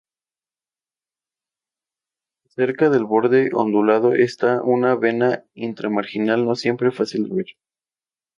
[2.47, 7.45] Cerca del borde ondulado, está una vena intra marginal, no siempre fácil de ver.